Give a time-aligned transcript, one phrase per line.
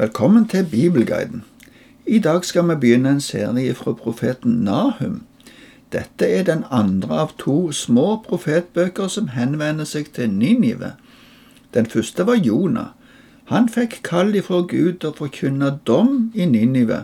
[0.00, 1.42] Velkommen til Bibelguiden.
[2.06, 5.22] I dag skal vi begynne en serie fra profeten Nahum.
[5.92, 10.94] Dette er den andre av to små profetbøker som henvender seg til Ninive.
[11.74, 12.86] Den første var Jonah.
[13.52, 17.02] Han fikk kall ifra Gud å forkynne dom i Ninive.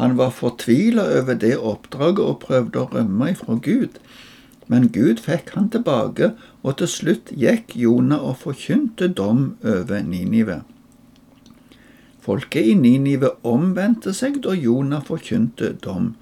[0.00, 4.00] Han var fortvila over det oppdraget og prøvde å rømme ifra Gud.
[4.72, 6.30] Men Gud fikk han tilbake,
[6.62, 10.62] og til slutt gikk Jonah og forkynte dom over Ninive.
[12.26, 16.16] Folket i Ninive omvendte seg da Jonah forkynte dom.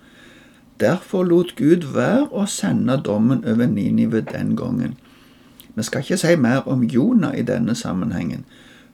[0.81, 4.99] Derfor lot Gud være å sende dommen over Ninive den gangen.
[5.75, 8.45] Vi skal ikke si mer om Jonah i denne sammenhengen.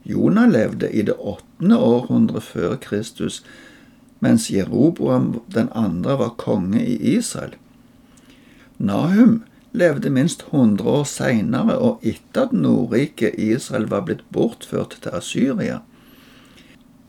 [0.07, 3.43] Jonah levde i det åttende århundre før Kristus,
[4.21, 7.59] mens Jeroboam den andre var konge i Israel.
[8.79, 15.19] Nahum levde minst 100 år seinere og etter at Nordriket Israel var blitt bortført til
[15.19, 15.83] Asyria.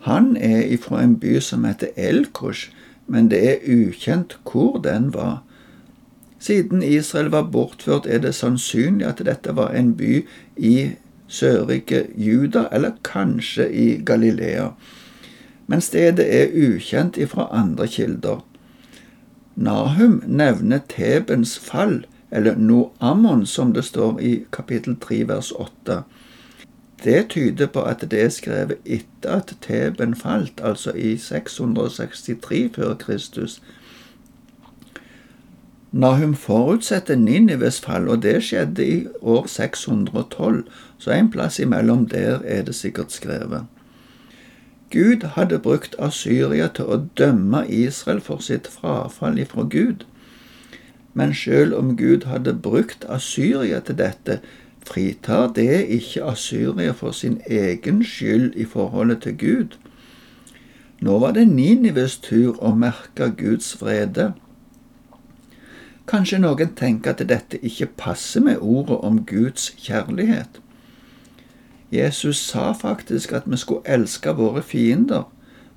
[0.02, 2.72] Han er ifra en by som heter Elkosh,
[3.08, 5.43] men det er ukjent hvor den var.
[6.40, 10.24] Siden Israel var bortført, er det sannsynlig at dette var en by
[10.58, 10.91] i
[11.27, 14.71] sørrike Juda, eller kanskje i Galilea.
[15.68, 18.41] Men stedet er ukjent ifra andre kilder.
[19.55, 26.02] Nahum nevner Tebens fall, eller Noammon, som det står i kapittel 3 vers 8.
[27.04, 32.93] Det tyder på at det er skrevet etter at Teben falt, altså i 663 før
[32.93, 33.62] Kristus.
[35.91, 40.63] Nahum forutsetter Ninives fall, og det skjedde i år 612,
[40.98, 43.65] så en plass imellom der er det sikkert skrevet.
[44.91, 50.04] Gud hadde brukt Asyria til å dømme Israel for sitt frafall ifra Gud.
[51.13, 54.40] Men selv om Gud hadde brukt Asyria til dette,
[54.87, 59.77] fritar det ikke Asyria for sin egen skyld i forholdet til Gud.
[61.01, 64.34] Nå var det Ninives tur å merke Guds vrede.
[66.07, 70.59] Kanskje noen tenker at dette ikke passer med ordet om Guds kjærlighet.
[71.92, 75.24] Jesus sa faktisk at vi skulle elske våre fiender,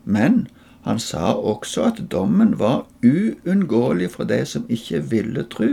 [0.04, 0.46] men
[0.84, 5.70] han sa også at dommen var uunngåelig for de som ikke ville tro.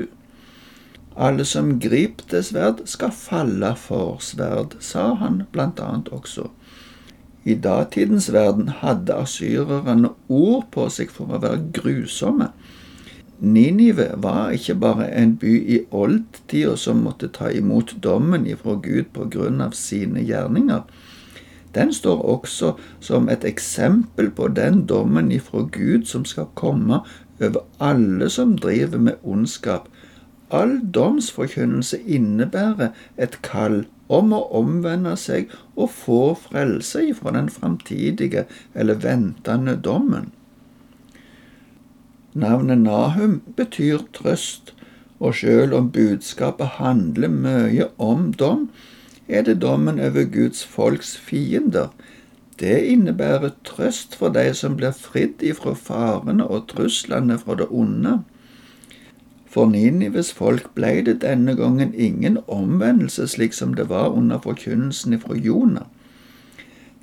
[1.15, 6.47] Alle som griper til sverd, skal falle for sverd, sa han blant annet også.
[7.43, 12.51] I datidens verden hadde asyrerne ord på seg for å være grusomme.
[13.41, 19.09] Ninive var ikke bare en by i oldtida som måtte ta imot dommen ifra Gud
[19.15, 20.83] på grunn av sine gjerninger.
[21.73, 27.01] Den står også som et eksempel på den dommen ifra Gud som skal komme
[27.41, 29.89] over alle som driver med ondskap,
[30.51, 38.43] All domsforkynnelse innebærer et kall om å omvende seg og få frelse ifra den framtidige
[38.75, 40.31] eller ventende dommen.
[42.33, 44.73] Navnet Nahum betyr trøst,
[45.19, 48.69] og selv om budskapet handler mye om dom,
[49.27, 51.91] er det dommen over Guds folks fiender.
[52.59, 58.19] Det innebærer trøst for de som blir fridd ifra farene og truslene fra det onde.
[59.51, 65.17] For Ninives folk ble det denne gangen ingen omvendelse, slik som det var under forkynnelsen
[65.19, 65.89] fra Jonah.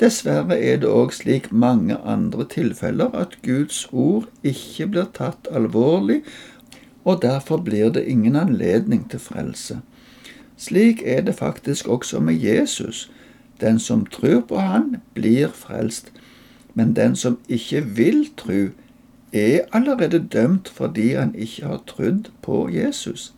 [0.00, 6.22] Dessverre er det òg slik mange andre tilfeller at Guds ord ikke blir tatt alvorlig,
[7.04, 9.80] og derfor blir det ingen anledning til frelse.
[10.56, 13.10] Slik er det faktisk også med Jesus.
[13.60, 16.12] Den som tror på Han, blir frelst,
[16.74, 18.68] men den som ikke vil tro,
[19.32, 23.34] er allerede dømt fordi han ikke har trodd på Jesus.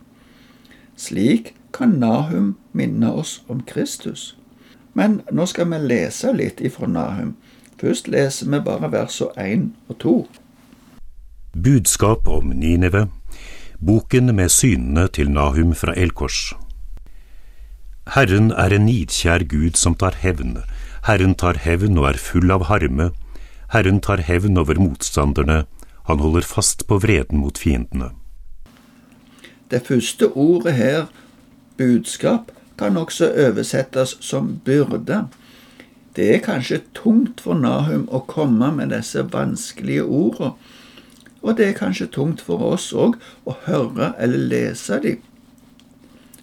[0.95, 4.37] Slik kan Nahum minne oss om Kristus.
[4.93, 7.35] Men nå skal vi lese litt ifra Nahum.
[7.81, 10.15] Først leser vi bare versene 1 og 2.
[11.63, 13.07] Budskap om Ninive,
[13.85, 16.53] boken med synene til Nahum fra Elkors.
[18.13, 20.57] Herren er en nidkjær Gud som tar hevn.
[21.07, 23.11] Herren tar hevn og er full av harme.
[23.73, 25.63] Herren tar hevn over motstanderne
[26.11, 28.11] han holder fast på vreden mot fiendene.
[29.71, 31.05] Det første ordet her,
[31.77, 35.27] budskap, kan også oversettes som byrde.
[36.15, 40.55] Det er kanskje tungt for Nahum å komme med disse vanskelige ordene,
[41.41, 43.15] og det er kanskje tungt for oss òg
[43.47, 45.21] å høre eller lese dem.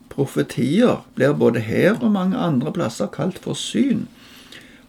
[0.09, 4.09] Profetier blir både her og mange andre plasser kalt for syn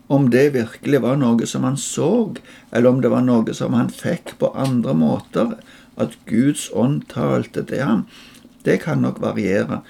[0.09, 2.33] om det virkelig var noe som han så,
[2.73, 5.53] eller om det var noe som han fikk på andre måter,
[6.01, 8.05] at Guds ånd talte til ham,
[8.65, 9.81] det kan nok variere.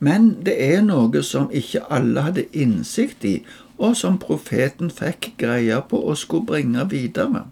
[0.00, 3.36] Men det er noe som ikke alle hadde innsikt i,
[3.76, 7.44] og som profeten fikk greie på å skulle bringe videre.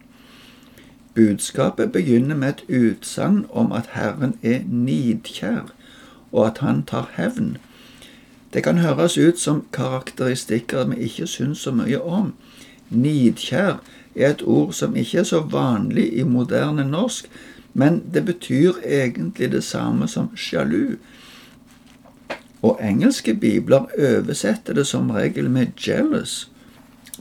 [1.16, 5.72] Budskapet begynner med et utsagn om at Herren er nidkjær,
[6.32, 7.56] og at han tar hevn.
[8.52, 12.32] Det kan høres ut som karakteristikker vi ikke syns så mye om.
[12.90, 13.80] Nidkjær
[14.16, 17.28] er et ord som ikke er så vanlig i moderne norsk,
[17.74, 20.96] men det betyr egentlig det samme som sjalu.
[22.62, 26.48] Og engelske bibler oversetter det som regel med 'jealous'.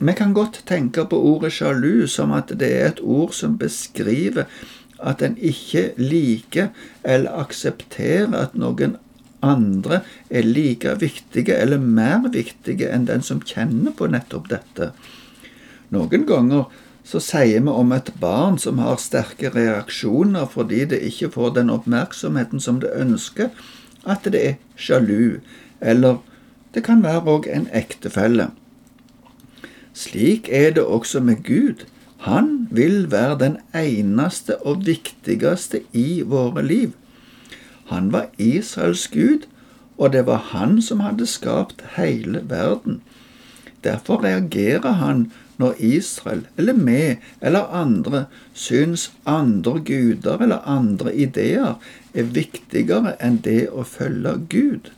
[0.00, 4.44] Vi kan godt tenke på ordet sjalu som at det er et ord som beskriver
[4.98, 6.68] at en ikke liker
[7.04, 8.96] eller aksepterer at noen
[9.44, 14.92] andre er like viktige eller mer viktige enn den som kjenner på nettopp dette.
[15.94, 16.66] Noen ganger
[17.08, 21.70] så sier vi om et barn som har sterke reaksjoner fordi det ikke får den
[21.72, 23.48] oppmerksomheten som det ønsker,
[24.04, 25.40] at det er sjalu,
[25.80, 26.18] eller
[26.74, 28.50] det kan være òg en ektefelle.
[29.96, 31.86] Slik er det også med Gud.
[32.28, 36.92] Han vil være den eneste og viktigste i våre liv.
[37.88, 39.48] Han var Israels Gud,
[39.98, 43.02] og det var han som hadde skapt hele verden.
[43.84, 48.24] Derfor reagerer han når Israel, eller vi, eller andre
[48.54, 51.74] syns andre guder eller andre ideer
[52.14, 54.92] er viktigere enn det å følge Gud.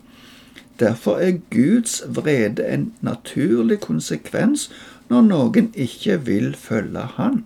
[0.81, 4.69] Derfor er Guds vrede en naturlig konsekvens
[5.09, 7.43] når noen ikke vil følge Han.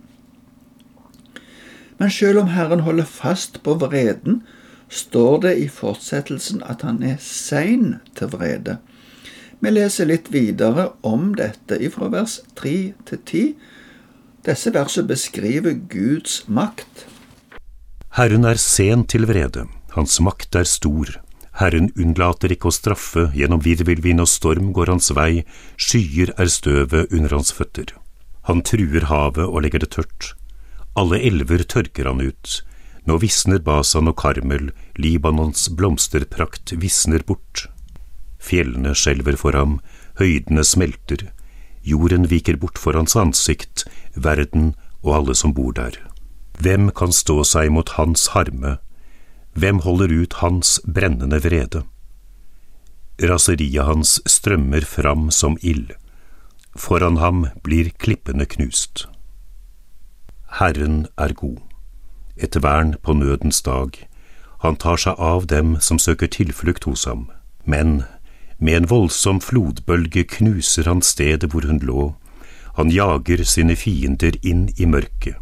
[1.97, 4.43] Men selv om Herren holder fast på vreden,
[4.89, 8.77] står det i fortsettelsen at han er sein til vrede.
[9.59, 12.75] Vi leser litt videre om dette ifra vers 3
[13.09, 13.43] til 10.
[14.45, 17.07] Disse versene beskriver Guds makt.
[18.15, 19.65] Herren er sen til vrede,
[19.95, 21.09] hans makt er stor.
[21.55, 25.45] Herren unnlater ikke å straffe, gjennom virvelvind og storm går hans vei,
[25.79, 27.95] skyer er støvet under hans føtter.
[28.45, 30.33] Han truer havet og legger det tørt.
[30.99, 32.59] Alle elver tørker han ut.
[33.05, 37.67] Nå visner Basan og Karmel, Libanons blomsterprakt visner bort.
[38.41, 39.77] Fjellene skjelver for ham,
[40.17, 41.29] høydene smelter,
[41.85, 43.85] jorden viker bort for hans ansikt,
[44.15, 44.73] verden
[45.03, 45.97] og alle som bor der.
[46.57, 48.77] Hvem kan stå seg mot hans harme,
[49.55, 51.83] hvem holder ut hans brennende vrede?
[53.21, 55.93] Raseriet hans strømmer fram som ild.
[56.75, 59.05] Foran ham blir klippene knust.
[60.59, 61.61] Herren er god,
[62.37, 63.95] et vern på nødens dag.
[64.63, 67.29] Han tar seg av dem som søker tilflukt hos ham.
[67.65, 68.03] Men
[68.57, 72.13] med en voldsom flodbølge knuser han stedet hvor hun lå.
[72.75, 75.35] Han jager sine fiender inn i mørket.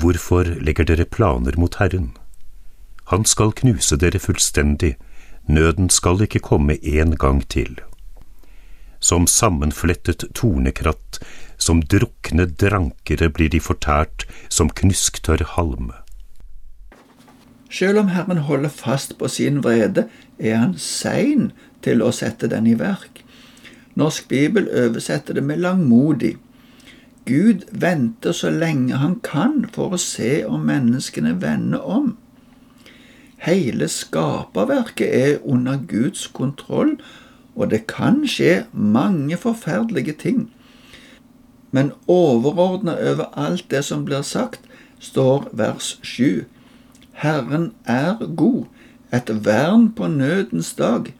[0.00, 2.12] Hvorfor legger dere planer mot Herren?
[3.12, 4.96] Han skal knuse dere fullstendig,
[5.46, 7.76] nøden skal ikke komme en gang til.
[9.00, 11.20] Som sammenflettet tornekratt,
[11.58, 15.92] som drukne drankere blir de fortært som knusktørr halm.
[17.72, 20.08] Selv om Herren holder fast på sin vrede,
[20.38, 21.52] er han sein
[21.82, 23.22] til å sette den i verk.
[23.96, 26.36] Norsk bibel oversetter det med langmodig.
[27.24, 32.16] Gud venter så lenge han kan for å se om menneskene vender om.
[33.42, 36.98] Hele skaperverket er under Guds kontroll,
[37.54, 40.50] og det kan skje mange forferdelige ting.
[41.70, 44.60] Men overordna over alt det som blir sagt,
[45.00, 46.44] står vers sju.
[47.12, 48.64] Herren er god,
[49.12, 51.14] et vern på nødens dag.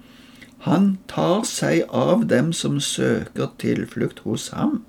[0.59, 4.85] Han tar seg av dem som søker tilflukt hos ham.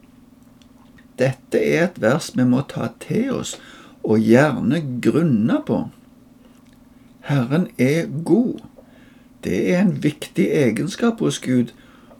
[1.20, 3.56] Dette er et vers vi må ta til oss
[4.04, 5.80] og gjerne grunne på.
[7.24, 8.64] Herren er god.
[9.44, 11.74] Det er en viktig egenskap hos Gud.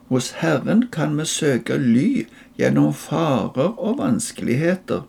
[0.10, 2.26] Hos Herren kan vi søke ly
[2.60, 5.04] gjennom farer og vanskeligheter.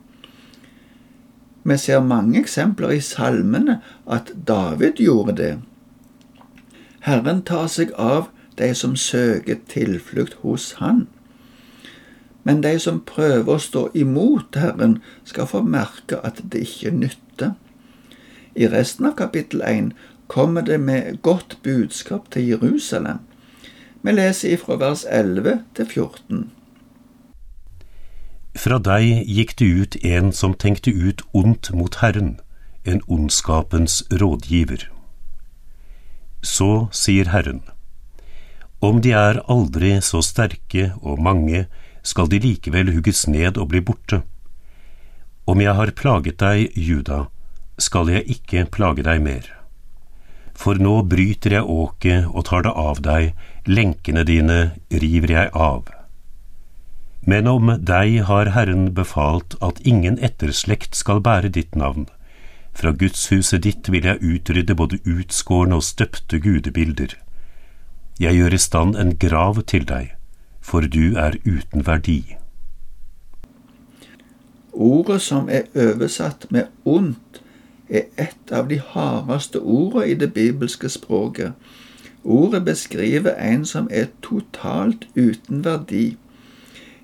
[1.65, 5.53] Vi ser mange eksempler i salmene at David gjorde det.
[7.05, 8.29] Herren tar seg av
[8.59, 11.07] de som søker tilflukt hos Han.
[12.45, 17.55] Men de som prøver å stå imot Herren, skal få merke at det ikke nytter.
[18.55, 19.93] I resten av kapittel 1
[20.29, 23.25] kommer det med godt budskap til Jerusalem.
[24.05, 26.45] Vi leser ifra vers 11 til 14.
[28.55, 32.37] Fra deg gikk det ut en som tenkte ut ondt mot Herren,
[32.85, 34.87] en ondskapens rådgiver.
[36.45, 37.63] Så sier Herren,
[38.85, 41.65] om de er aldri så sterke og mange,
[42.05, 44.21] skal de likevel hugges ned og bli borte.
[45.49, 47.25] Om jeg har plaget deg, Juda,
[47.81, 49.49] skal jeg ikke plage deg mer.
[50.55, 53.33] For nå bryter jeg åket og tar det av deg,
[53.67, 54.59] lenkene dine
[54.93, 55.89] river jeg av.
[57.27, 62.07] Men om deg har Herren befalt at ingen etterslekt skal bære ditt navn.
[62.75, 67.15] Fra gudshuset ditt vil jeg utrydde både utskårne og støpte gudebilder.
[68.21, 70.11] Jeg gjør i stand en grav til deg,
[70.61, 72.37] for du er uten verdi.
[74.75, 77.41] Ordet som er oversatt med ondt,
[77.89, 81.53] er et av de hardeste ordene i det bibelske språket.
[82.25, 86.17] Ordet beskriver en som er totalt uten verdi.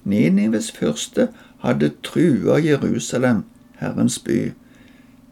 [0.04, 1.28] Ninives første
[1.61, 3.45] hadde trua Jerusalem,
[3.78, 4.52] Herrens by.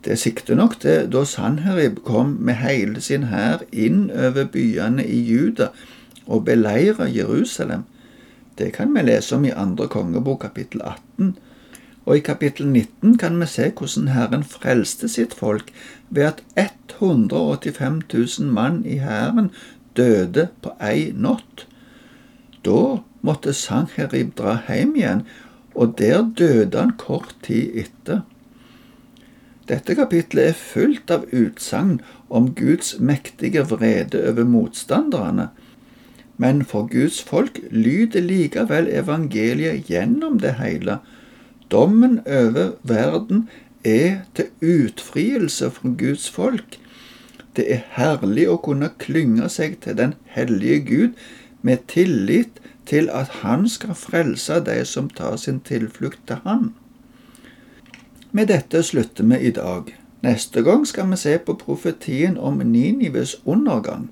[0.05, 5.19] Det sikter nok til da Sanherib kom med hele sin hær inn over byene i
[5.21, 5.73] Juda
[6.27, 7.83] og beleira Jerusalem.
[8.59, 11.37] Det kan vi lese om i andre kongebok kapittel 18.
[12.07, 15.73] Og i kapittel 19 kan vi se hvordan Herren frelste sitt folk
[16.11, 19.51] ved at 185 000 mann i hæren
[19.97, 21.67] døde på ei natt.
[22.65, 25.23] Da måtte Sanherib dra hjem igjen,
[25.75, 28.25] og der døde han kort tid etter.
[29.69, 31.99] Dette kapitlet er fullt av utsagn
[32.33, 35.51] om Guds mektige vrede over motstanderne,
[36.39, 41.01] men for Guds folk lyder likevel evangeliet gjennom det hele.
[41.69, 43.49] Dommen over verden
[43.85, 46.79] er til utfrielse for Guds folk.
[47.57, 51.23] Det er herlig å kunne klynge seg til den hellige Gud
[51.67, 56.73] med tillit til at Han skal frelse de som tar sin tilflukt til Han.
[58.33, 59.95] Med dette slutter vi i dag.
[60.23, 64.11] Neste gang skal vi se på profetien om Ninives undergang.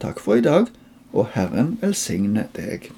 [0.00, 0.66] Takk for i dag,
[1.12, 2.90] og Herren velsigne deg.